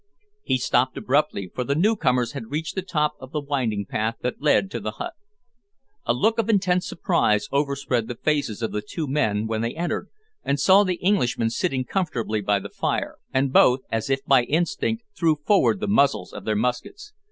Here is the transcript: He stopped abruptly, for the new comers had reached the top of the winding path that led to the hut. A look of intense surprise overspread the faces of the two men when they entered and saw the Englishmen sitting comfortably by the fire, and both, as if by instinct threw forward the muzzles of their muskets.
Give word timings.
He 0.41 0.57
stopped 0.57 0.97
abruptly, 0.97 1.51
for 1.53 1.63
the 1.63 1.75
new 1.75 1.95
comers 1.95 2.31
had 2.31 2.49
reached 2.49 2.73
the 2.73 2.81
top 2.81 3.13
of 3.19 3.31
the 3.31 3.39
winding 3.39 3.85
path 3.85 4.15
that 4.21 4.41
led 4.41 4.71
to 4.71 4.79
the 4.79 4.93
hut. 4.93 5.13
A 6.07 6.13
look 6.15 6.39
of 6.39 6.49
intense 6.49 6.87
surprise 6.89 7.47
overspread 7.51 8.07
the 8.07 8.15
faces 8.15 8.63
of 8.63 8.71
the 8.71 8.81
two 8.81 9.07
men 9.07 9.45
when 9.45 9.61
they 9.61 9.75
entered 9.75 10.09
and 10.43 10.59
saw 10.59 10.83
the 10.83 10.99
Englishmen 11.05 11.51
sitting 11.51 11.85
comfortably 11.85 12.41
by 12.41 12.57
the 12.57 12.67
fire, 12.71 13.17
and 13.31 13.53
both, 13.53 13.81
as 13.91 14.09
if 14.09 14.25
by 14.25 14.41
instinct 14.45 15.03
threw 15.15 15.35
forward 15.45 15.79
the 15.79 15.87
muzzles 15.87 16.33
of 16.33 16.45
their 16.45 16.55
muskets. 16.55 17.13